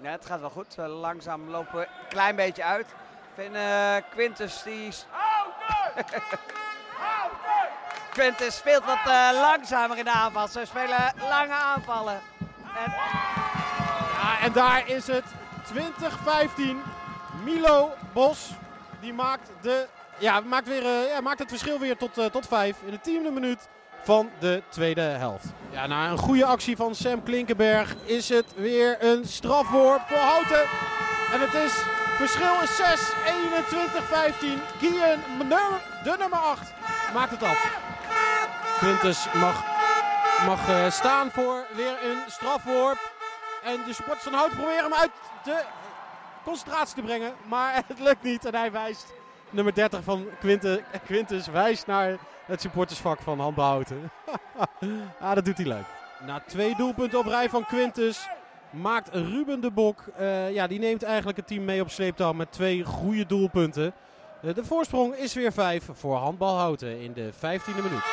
Ja, 0.00 0.10
het 0.10 0.26
gaat 0.26 0.40
wel 0.40 0.50
goed. 0.50 0.74
Eh, 0.78 1.00
langzaam 1.00 1.48
lopen 1.50 1.78
we 1.78 1.80
een 1.84 2.08
klein 2.08 2.36
beetje 2.36 2.64
uit. 2.64 2.86
Ik 2.86 3.34
vind 3.34 3.54
eh, 3.54 3.94
Quintus 4.10 4.62
die... 4.62 4.86
is- 4.86 5.06
Quintus 8.12 8.56
speelt 8.56 8.84
wat 8.84 8.98
eh, 9.06 9.28
langzamer 9.32 9.98
in 9.98 10.04
de 10.04 10.10
aanval. 10.12 10.48
Ze 10.48 10.62
spelen 10.64 11.14
lange 11.28 11.52
aanvallen. 11.52 12.20
En 12.84 12.92
Ja, 14.22 14.40
en 14.40 14.52
daar 14.52 14.88
is 14.88 15.06
het 15.06 15.24
2015. 15.64 16.82
Milo 17.44 17.90
Bos. 18.12 18.50
Die 19.00 19.12
maakt, 19.14 19.50
de, 19.60 19.86
ja, 20.18 20.40
maakt, 20.40 20.66
weer, 20.68 20.84
eh, 20.84 21.08
ja, 21.14 21.20
maakt 21.20 21.38
het 21.38 21.48
verschil 21.48 21.78
weer 21.78 21.96
tot, 21.96 22.32
tot 22.32 22.46
5 22.46 22.76
in 22.84 22.90
de 22.90 23.00
tiende 23.00 23.30
minuut 23.30 23.68
van 24.02 24.30
de 24.38 24.62
tweede 24.68 25.00
helft. 25.00 25.44
Ja, 25.70 25.86
na 25.86 26.10
een 26.10 26.18
goede 26.18 26.44
actie 26.44 26.76
van 26.76 26.94
Sam 26.94 27.22
Klinkenberg 27.22 27.94
is 28.04 28.28
het 28.28 28.46
weer 28.56 29.04
een 29.04 29.24
strafworp 29.24 30.00
voor 30.08 30.18
Houten. 30.18 30.62
En 31.32 31.40
het 31.40 31.54
is, 31.54 31.72
verschil 32.16 32.62
is 32.62 32.76
6, 32.76 33.12
21, 33.26 34.04
15. 34.04 34.58
Kian, 34.78 35.20
de 36.04 36.16
nummer 36.18 36.38
8, 36.38 36.72
maakt 37.14 37.30
het 37.30 37.42
af. 37.42 37.78
Quintus 38.78 39.26
mag, 39.34 39.64
mag 40.46 40.68
eh, 40.68 40.90
staan 40.90 41.30
voor 41.30 41.66
weer 41.74 41.98
een 42.04 42.18
strafworp. 42.26 42.98
En 43.62 43.76
de 43.86 43.92
supporters 43.92 44.24
van 44.24 44.32
Hout 44.32 44.50
proberen 44.50 44.82
hem 44.82 44.94
uit 44.94 45.10
de 45.44 45.62
concentratie 46.44 46.94
te 46.94 47.02
brengen. 47.02 47.32
Maar 47.46 47.74
het 47.86 47.98
lukt 47.98 48.22
niet 48.22 48.44
en 48.44 48.54
hij 48.54 48.72
wijst 48.72 49.12
nummer 49.50 49.74
30 49.74 50.04
van 50.04 50.26
Quintus, 51.04 51.46
wijst 51.46 51.86
naar 51.86 52.18
het 52.46 52.60
supportersvak 52.60 53.20
van 53.20 53.40
Handbehouten. 53.40 54.10
ah, 55.20 55.34
dat 55.34 55.44
doet 55.44 55.56
hij 55.56 55.66
leuk. 55.66 55.86
Na 56.26 56.42
twee 56.46 56.76
doelpunten 56.76 57.18
op 57.18 57.26
rij 57.26 57.48
van 57.48 57.64
Quintus 57.66 58.28
maakt 58.70 59.08
Ruben 59.14 59.60
de 59.60 59.70
Bok. 59.70 60.04
eh, 60.16 60.52
ja, 60.52 60.66
die 60.66 60.78
neemt 60.78 61.02
eigenlijk 61.02 61.36
het 61.36 61.46
team 61.46 61.64
mee 61.64 61.80
op 61.80 61.90
sleeptouw 61.90 62.32
met 62.32 62.52
twee 62.52 62.84
goede 62.84 63.26
doelpunten. 63.26 63.92
Eh, 64.42 64.54
de 64.54 64.64
voorsprong 64.64 65.14
is 65.14 65.34
weer 65.34 65.52
5 65.52 65.84
voor 65.92 66.16
Handbalhouten 66.16 67.00
in 67.00 67.12
de 67.12 67.32
15e 67.32 67.82
minuut. 67.82 68.04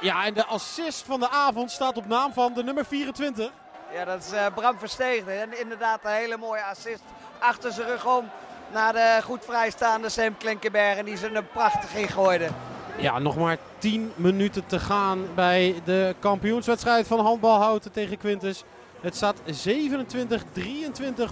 Ja, 0.00 0.24
en 0.24 0.34
de 0.34 0.44
assist 0.46 1.02
van 1.06 1.20
de 1.20 1.30
avond 1.30 1.70
staat 1.70 1.96
op 1.96 2.06
naam 2.06 2.32
van 2.32 2.52
de 2.52 2.62
nummer 2.62 2.84
24. 2.84 3.50
Ja, 3.92 4.04
dat 4.04 4.22
is 4.22 4.32
eh, 4.32 4.46
Bram 4.54 4.78
Verstegen. 4.78 5.40
En 5.40 5.60
inderdaad 5.60 6.04
een 6.04 6.10
hele 6.10 6.36
mooie 6.36 6.62
assist 6.62 7.02
achter 7.38 7.72
zijn 7.72 7.86
rug 7.86 8.06
om 8.06 8.30
naar 8.72 8.92
de 8.92 9.20
goed 9.24 9.44
vrijstaande 9.44 10.08
Sam 10.08 10.36
Klinkenberg. 10.36 10.96
En 10.96 11.04
die 11.04 11.16
ze 11.16 11.28
er 11.28 11.44
prachtig 11.44 11.94
in 11.94 12.08
gooide. 12.08 12.48
Ja, 12.96 13.18
nog 13.18 13.36
maar 13.36 13.56
10 13.78 14.12
minuten 14.16 14.66
te 14.66 14.78
gaan 14.78 15.34
bij 15.34 15.74
de 15.84 16.14
kampioenswedstrijd 16.18 17.06
van 17.06 17.20
Handbalhouten 17.20 17.92
tegen 17.92 18.18
Quintus. 18.18 18.64
Het 19.00 19.16
staat 19.16 19.40
27-23 19.40 19.44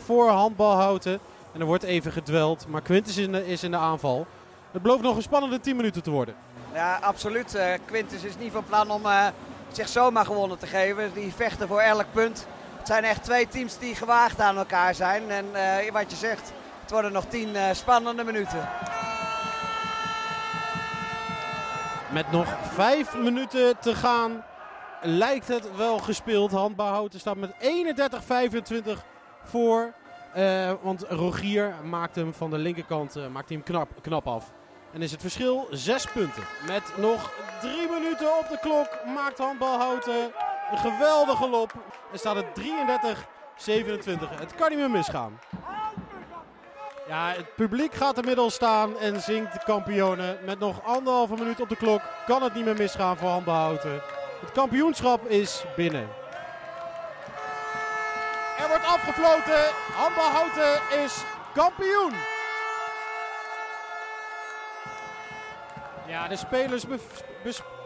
voor 0.05 0.29
Handbalhouten. 0.29 1.21
En 1.53 1.61
er 1.61 1.67
wordt 1.67 1.85
even 1.85 2.13
gedweld, 2.13 2.67
maar 2.69 2.83
Quintus 2.83 3.17
is 3.17 3.25
in 3.25 3.33
de, 3.33 3.47
is 3.47 3.63
in 3.63 3.71
de 3.71 3.77
aanval. 3.77 4.27
Het 4.71 4.83
belooft 4.83 5.03
nog 5.03 5.17
een 5.17 5.23
spannende 5.23 5.61
10 5.61 5.77
minuten 5.77 6.03
te 6.03 6.11
worden. 6.11 6.35
Ja, 6.73 6.99
absoluut. 7.03 7.55
Eh, 7.55 7.73
Quintus 7.85 8.23
is 8.23 8.37
niet 8.39 8.53
van 8.53 8.65
plan 8.65 8.91
om 8.91 9.07
eh, 9.07 9.27
zich 9.73 9.89
zomaar 9.89 10.25
gewonnen 10.25 10.59
te 10.59 10.67
geven. 10.67 11.11
Die 11.15 11.33
vechten 11.37 11.69
voor 11.69 11.81
elk 11.81 12.07
punt. 12.13 12.47
Het 12.79 12.87
zijn 12.87 13.05
echt 13.05 13.25
twee 13.25 13.49
teams 13.49 13.79
die 13.79 13.95
gewaagd 13.95 14.41
aan 14.41 14.57
elkaar 14.57 14.95
zijn. 14.95 15.31
En 15.31 15.47
eh, 15.53 15.93
wat 15.93 16.11
je 16.11 16.17
zegt, 16.17 16.53
het 16.91 16.99
worden 16.99 17.21
nog 17.21 17.31
10 17.31 17.57
eh, 17.57 17.75
spannende 17.75 18.25
minuten. 18.25 18.69
Met 22.13 22.31
nog 22.31 22.57
5 22.63 23.17
minuten 23.17 23.79
te 23.79 23.95
gaan 23.95 24.45
lijkt 25.03 25.49
het 25.49 25.77
wel 25.77 25.99
gespeeld. 25.99 26.51
Handbalhouten 26.51 27.21
staat 27.21 27.37
met 27.37 27.53
31-25 27.61 29.05
voor. 29.45 29.93
Eh, 30.33 30.73
want 30.83 31.05
Rogier 31.09 31.75
maakt 31.85 32.15
hem 32.15 32.35
van 32.35 32.51
de 32.51 32.59
linkerkant 32.59 33.17
eh, 33.17 33.27
maakt 33.27 33.49
hem 33.49 33.63
knap, 33.63 33.89
knap 34.01 34.27
af. 34.27 34.53
En 34.93 35.03
is 35.03 35.11
het 35.11 35.21
verschil 35.21 35.67
6 35.71 36.07
punten. 36.07 36.43
Met 36.67 36.93
nog 36.97 37.33
3 37.61 37.89
minuten 37.89 38.39
op 38.39 38.47
de 38.49 38.59
klok 38.61 38.89
maakt 39.15 39.39
Handbalhouten 39.39 40.33
een 40.71 40.79
geweldige 40.79 41.49
lop. 41.49 41.73
En 42.13 42.19
staat 42.19 42.37
het 42.37 42.47
33-27. 42.55 44.39
Het 44.39 44.55
kan 44.55 44.69
niet 44.69 44.79
meer 44.79 44.91
misgaan. 44.91 45.39
Ja, 47.11 47.33
het 47.33 47.55
publiek 47.55 47.95
gaat 47.95 48.19
inmiddels 48.19 48.55
staan 48.55 48.99
en 48.99 49.21
zingt 49.21 49.53
de 49.53 49.61
kampioenen. 49.65 50.39
Met 50.45 50.59
nog 50.59 50.85
anderhalve 50.85 51.35
minuut 51.35 51.61
op 51.61 51.69
de 51.69 51.77
klok 51.77 52.01
kan 52.27 52.43
het 52.43 52.55
niet 52.55 52.65
meer 52.65 52.77
misgaan 52.77 53.17
voor 53.17 53.29
Handbalhouten. 53.29 54.03
Het 54.41 54.53
kampioenschap 54.53 55.27
is 55.27 55.65
binnen. 55.77 56.09
Er 58.59 58.69
wordt 58.69 58.87
afgefloten. 58.87 59.61
Handbalhouten 59.95 60.81
is 61.05 61.23
kampioen. 61.55 62.13
Ja, 66.07 66.29
de 66.29 66.37
spelers, 66.37 66.85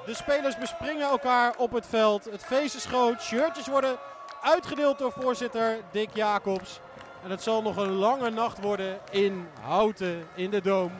de 0.06 0.14
spelers 0.14 0.58
bespringen 0.58 1.08
elkaar 1.08 1.54
op 1.56 1.72
het 1.72 1.86
veld. 1.86 2.24
Het 2.24 2.44
feest 2.44 2.74
is 2.74 2.86
groot. 2.86 3.22
Shirtjes 3.22 3.66
worden 3.66 3.96
uitgedeeld 4.42 4.98
door 4.98 5.12
voorzitter 5.12 5.80
Dick 5.90 6.10
Jacobs. 6.12 6.80
En 7.24 7.30
het 7.30 7.42
zal 7.42 7.62
nog 7.62 7.76
een 7.76 7.92
lange 7.92 8.30
nacht 8.30 8.60
worden 8.60 8.98
in 9.10 9.48
Houten, 9.60 10.26
in 10.34 10.50
de 10.50 10.60
Doom. 10.60 10.92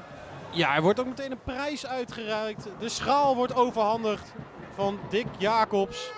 Ja, 0.50 0.74
er 0.74 0.82
wordt 0.82 1.00
ook 1.00 1.06
meteen 1.06 1.30
een 1.30 1.42
prijs 1.42 1.86
uitgereikt. 1.86 2.68
De 2.78 2.88
schaal 2.88 3.36
wordt 3.36 3.54
overhandigd 3.54 4.32
van 4.74 4.98
Dick 5.08 5.26
Jacobs 5.38 6.10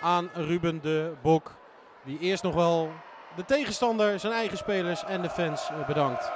aan 0.00 0.30
Ruben 0.34 0.80
de 0.80 1.12
Bok. 1.22 1.54
Die 2.04 2.18
eerst 2.18 2.42
nog 2.42 2.54
wel 2.54 2.90
de 3.36 3.44
tegenstander, 3.44 4.20
zijn 4.20 4.32
eigen 4.32 4.56
spelers 4.56 5.04
en 5.04 5.22
de 5.22 5.30
fans 5.30 5.68
eh, 5.68 5.86
bedankt. 5.86 6.30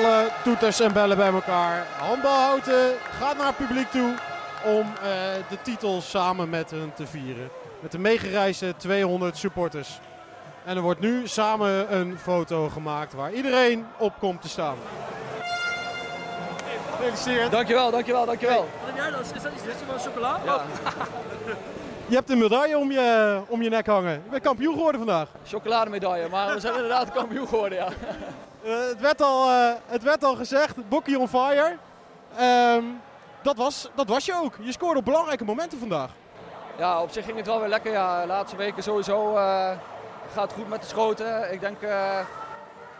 Alle 0.00 0.30
toeters 0.44 0.80
en 0.80 0.92
bellen 0.92 1.16
bij 1.16 1.32
elkaar. 1.32 1.86
Handbalhouten 1.98 2.92
gaat 3.18 3.36
naar 3.36 3.46
het 3.46 3.56
publiek 3.56 3.90
toe 3.90 4.14
om 4.64 4.86
eh, 5.02 5.10
de 5.48 5.56
titel 5.62 6.00
samen 6.00 6.50
met 6.50 6.70
hen 6.70 6.92
te 6.94 7.06
vieren. 7.06 7.48
Met 7.80 7.92
de 7.92 7.98
meegereisde 7.98 8.76
200 8.76 9.36
supporters. 9.36 10.00
En 10.64 10.76
er 10.76 10.82
wordt 10.82 11.00
nu 11.00 11.26
samen 11.26 11.94
een 11.94 12.18
foto 12.18 12.68
gemaakt 12.68 13.12
waar 13.12 13.32
iedereen 13.32 13.86
op 13.98 14.12
komt 14.18 14.42
te 14.42 14.48
staan. 14.48 14.76
Gefeliciteerd. 16.90 17.50
Dankjewel, 17.50 17.90
dankjewel, 17.90 18.26
dankjewel. 18.26 18.68
Wat 18.80 18.94
heb 18.94 18.96
jij 18.96 19.10
dan? 19.10 19.20
Is 19.20 19.42
dat, 19.42 19.52
is 19.54 19.62
dit 19.62 19.86
wel 19.86 19.98
chocola? 19.98 20.40
Ja. 20.44 20.64
Je 22.10 22.16
hebt 22.16 22.30
een 22.30 22.38
medaille 22.38 22.78
om 22.78 22.90
je, 22.90 23.40
om 23.48 23.62
je 23.62 23.68
nek 23.68 23.86
hangen. 23.86 24.12
Je 24.12 24.30
bent 24.30 24.42
kampioen 24.42 24.74
geworden 24.74 25.00
vandaag. 25.00 25.28
Chocolademedaille, 25.44 26.28
maar 26.28 26.54
we 26.54 26.60
zijn 26.60 26.74
inderdaad 26.74 27.12
kampioen 27.20 27.48
geworden, 27.48 27.78
ja. 27.78 27.88
Eh, 28.64 28.88
het, 28.88 29.00
werd 29.00 29.22
al, 29.22 29.50
eh, 29.50 29.72
het 29.86 30.02
werd 30.02 30.24
al 30.24 30.34
gezegd, 30.36 30.88
Bokkie 30.88 31.18
on 31.18 31.28
fire. 31.28 31.76
Ehm, 32.36 32.84
dat, 33.42 33.56
was, 33.56 33.90
dat 33.94 34.08
was 34.08 34.24
je 34.24 34.34
ook. 34.34 34.54
Je 34.60 34.72
scoorde 34.72 34.98
op 34.98 35.04
belangrijke 35.04 35.44
momenten 35.44 35.78
vandaag. 35.78 36.10
Ja, 36.78 37.02
op 37.02 37.10
zich 37.10 37.24
ging 37.24 37.36
het 37.36 37.46
wel 37.46 37.60
weer 37.60 37.68
lekker. 37.68 37.92
Ja, 37.92 38.20
de 38.20 38.26
laatste 38.26 38.56
weken 38.56 38.82
sowieso 38.82 39.36
eh, 39.36 39.70
gaat 40.32 40.42
het 40.42 40.52
goed 40.52 40.68
met 40.68 40.80
de 40.80 40.88
schoten. 40.88 41.52
Ik 41.52 41.60
denk 41.60 41.80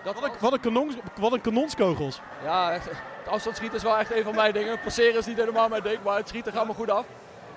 dat... 0.05 0.15
Wat 0.15 0.25
een, 0.25 0.31
wat 0.41 0.53
een, 0.53 0.61
kanon, 0.61 1.01
wat 1.21 1.33
een 1.33 1.41
kanonskogels. 1.41 2.21
Ja, 2.45 2.73
echt, 2.73 2.85
het 2.85 3.29
afstandsschieten 3.29 3.79
is 3.79 3.85
wel 3.85 3.99
echt 3.99 4.17
een 4.17 4.25
van 4.25 4.35
mijn 4.35 4.53
dingen. 4.53 4.81
Passeren 4.81 5.19
is 5.19 5.27
niet 5.27 5.39
helemaal 5.39 5.69
mijn 5.69 5.83
ding, 5.83 6.03
maar 6.03 6.17
het 6.17 6.29
schieten 6.29 6.53
gaat 6.53 6.67
me 6.67 6.75
goed 6.75 6.91
af. 6.91 7.05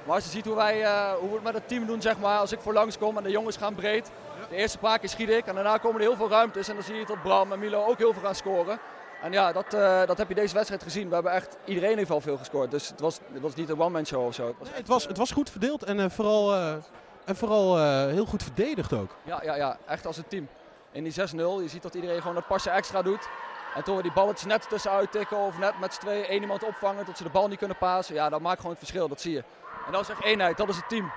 Maar 0.05 0.15
als 0.15 0.23
je 0.23 0.29
ziet 0.29 0.45
hoe, 0.45 0.55
wij, 0.55 0.83
eh, 0.83 1.11
hoe 1.11 1.29
we 1.29 1.35
het 1.35 1.43
met 1.43 1.53
het 1.53 1.67
team 1.67 1.85
doen, 1.85 2.01
zeg 2.01 2.19
maar, 2.19 2.39
als 2.39 2.51
ik 2.51 2.59
voor 2.59 2.73
langs 2.73 2.97
kom 2.97 3.17
en 3.17 3.23
de 3.23 3.29
jongens 3.29 3.57
gaan 3.57 3.75
breed. 3.75 4.11
De 4.49 4.55
eerste 4.55 4.77
paar 4.77 4.99
keer 4.99 5.09
schiet 5.09 5.29
ik 5.29 5.45
en 5.45 5.55
daarna 5.55 5.77
komen 5.77 6.01
er 6.01 6.07
heel 6.07 6.15
veel 6.15 6.29
ruimtes. 6.29 6.67
En 6.67 6.73
dan 6.75 6.83
zie 6.83 6.95
je 6.95 7.05
dat 7.05 7.21
Bram 7.21 7.51
en 7.51 7.59
Milo 7.59 7.85
ook 7.85 7.97
heel 7.97 8.13
veel 8.13 8.21
gaan 8.21 8.35
scoren. 8.35 8.79
En 9.21 9.31
ja, 9.31 9.51
dat, 9.51 9.73
eh, 9.73 10.05
dat 10.05 10.17
heb 10.17 10.27
je 10.27 10.35
deze 10.35 10.53
wedstrijd 10.53 10.83
gezien. 10.83 11.07
We 11.07 11.13
hebben 11.13 11.31
echt, 11.31 11.57
iedereen 11.65 11.97
heeft 11.97 12.09
al 12.09 12.21
veel 12.21 12.37
gescoord. 12.37 12.71
Dus 12.71 12.87
het 12.87 12.99
was, 12.99 13.19
het 13.33 13.41
was 13.41 13.55
niet 13.55 13.69
een 13.69 13.79
one-man 13.79 14.05
show 14.05 14.25
of 14.25 14.33
zo. 14.33 14.47
Het 14.47 14.55
was 14.59 14.67
Nee, 14.67 14.77
het, 14.77 14.87
was, 14.87 15.07
het 15.07 15.17
was 15.17 15.31
goed 15.31 15.49
verdeeld 15.49 15.83
en 15.83 15.99
eh, 15.99 16.09
vooral, 16.09 16.53
en 17.25 17.35
vooral 17.35 17.77
heel 18.07 18.25
goed 18.25 18.43
verdedigd 18.43 18.93
ook. 18.93 19.15
Ja, 19.23 19.39
ja, 19.43 19.55
ja, 19.55 19.77
echt 19.85 20.05
als 20.05 20.17
een 20.17 20.27
team. 20.27 20.47
In 20.91 21.03
die 21.03 21.13
6-0, 21.13 21.15
je 21.35 21.67
ziet 21.67 21.81
dat 21.81 21.93
iedereen 21.93 22.21
gewoon 22.21 22.35
een 22.35 22.45
pasje 22.47 22.69
extra 22.69 23.01
doet. 23.01 23.27
En 23.75 23.83
toen 23.83 23.95
we 23.95 24.01
die 24.01 24.13
balletjes 24.13 24.45
net 24.45 24.69
tussenuit 24.69 25.11
tikken 25.11 25.37
of 25.37 25.57
net 25.57 25.79
met 25.79 25.93
z'n 25.93 25.99
tweeën 25.99 26.25
één 26.25 26.41
iemand 26.41 26.63
opvangen 26.63 27.05
tot 27.05 27.17
ze 27.17 27.23
de 27.23 27.29
bal 27.29 27.47
niet 27.47 27.57
kunnen 27.57 27.77
pasen. 27.77 28.15
Ja, 28.15 28.29
dat 28.29 28.41
maakt 28.41 28.57
gewoon 28.57 28.71
het 28.71 28.79
verschil, 28.79 29.07
dat 29.07 29.21
zie 29.21 29.33
je. 29.33 29.43
En 29.85 29.91
dat 29.91 30.01
is 30.01 30.09
echt 30.09 30.23
eenheid, 30.23 30.57
dat 30.57 30.69
is 30.69 30.75
het 30.75 30.89
team. 30.89 31.11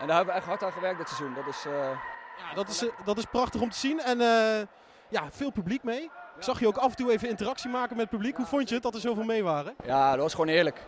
En 0.00 0.06
daar 0.06 0.16
hebben 0.16 0.34
we 0.34 0.40
echt 0.40 0.48
hard 0.48 0.62
aan 0.62 0.72
gewerkt 0.72 0.98
dit 0.98 1.08
seizoen. 1.08 1.34
Dat 1.34 1.46
is, 1.46 1.64
eh, 1.66 1.90
Ja, 2.38 2.54
dat 2.54 2.68
is, 2.68 2.82
eh, 2.82 2.88
dat 3.04 3.18
is 3.18 3.24
prachtig 3.24 3.60
om 3.60 3.70
te 3.70 3.78
zien. 3.78 4.00
En 4.00 4.20
eh, 4.20 4.66
ja, 5.08 5.22
veel 5.30 5.50
publiek 5.50 5.82
mee. 5.82 6.02
Ik 6.36 6.44
zag 6.44 6.60
je 6.60 6.66
ook 6.66 6.76
af 6.76 6.90
en 6.90 6.96
toe 6.96 7.12
even 7.12 7.28
interactie 7.28 7.70
maken 7.70 7.96
met 7.96 8.04
het 8.04 8.14
publiek. 8.14 8.36
Hoe 8.36 8.46
vond 8.46 8.68
je 8.68 8.74
het 8.74 8.82
dat 8.82 8.94
er 8.94 9.00
zoveel 9.00 9.24
mee 9.24 9.44
waren? 9.44 9.74
ja, 9.84 10.10
dat 10.10 10.20
was 10.20 10.32
gewoon 10.34 10.48
eerlijk. 10.48 10.80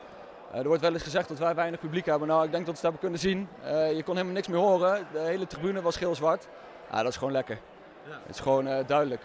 Er 0.52 0.66
wordt 0.66 0.82
wel 0.82 0.92
eens 0.92 1.02
gezegd 1.02 1.28
dat 1.28 1.38
wij 1.38 1.54
weinig 1.54 1.80
publiek 1.80 2.06
hebben. 2.06 2.28
Nou, 2.28 2.44
ik 2.44 2.50
denk 2.50 2.66
dat 2.66 2.80
we 2.80 2.86
het 2.86 2.96
hebben 2.96 3.00
kunnen 3.00 3.18
zien. 3.18 3.48
Je 3.96 4.02
kon 4.04 4.14
helemaal 4.14 4.34
niks 4.34 4.48
meer 4.48 4.58
horen. 4.58 5.06
De 5.12 5.18
hele 5.18 5.46
tribune 5.46 5.82
was 5.82 5.96
geel-zwart. 5.96 6.48
Ja, 6.90 7.02
dat 7.02 7.12
is 7.12 7.16
gewoon 7.16 7.32
lekker. 7.32 7.58
Het 8.08 8.34
is 8.34 8.40
gewoon 8.40 8.64
duidelijk. 8.86 9.22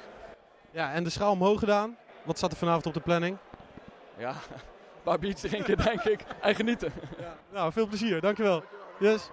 Ja, 0.71 0.91
en 0.91 1.03
de 1.03 1.09
schaal 1.09 1.31
omhoog 1.31 1.59
gedaan. 1.59 1.97
Wat 2.23 2.37
staat 2.37 2.51
er 2.51 2.57
vanavond 2.57 2.85
op 2.85 2.93
de 2.93 2.99
planning? 2.99 3.37
Ja, 4.17 4.33
paar 5.05 5.19
biertjes 5.19 5.51
drinken 5.51 5.77
denk 5.85 6.01
ik. 6.01 6.19
En 6.41 6.55
genieten. 6.55 6.91
Nou, 7.53 7.71
veel 7.71 7.87
plezier. 7.87 8.21
Dankjewel. 8.21 8.63
Yes. 8.99 9.29